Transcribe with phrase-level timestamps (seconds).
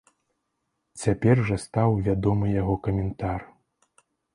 [1.01, 3.41] Цяпер жа стаў вядомы яго каментар.